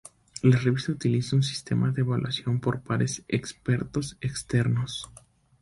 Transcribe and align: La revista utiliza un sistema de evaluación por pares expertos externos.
La 0.41 0.57
revista 0.57 0.91
utiliza 0.91 1.35
un 1.35 1.43
sistema 1.43 1.91
de 1.91 2.01
evaluación 2.01 2.59
por 2.59 2.81
pares 2.81 3.21
expertos 3.27 4.17
externos. 4.19 5.11